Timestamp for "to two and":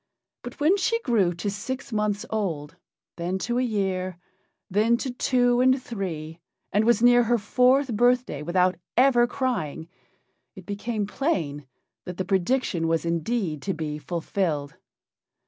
4.97-5.79